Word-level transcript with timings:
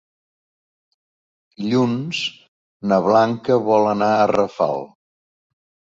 Dilluns 1.59 2.23
na 2.93 2.99
Blanca 3.11 3.59
vol 3.69 3.91
anar 3.95 4.11
a 4.23 4.29
Rafal. 4.37 4.83